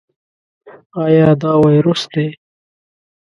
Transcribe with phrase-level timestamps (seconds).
[1.03, 2.27] ایا دا وایروس دی؟